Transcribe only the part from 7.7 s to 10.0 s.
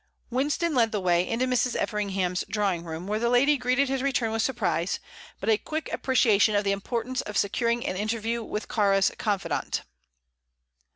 an interview with Kāra's confidant.